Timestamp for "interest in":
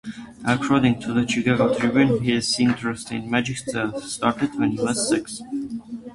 2.59-3.29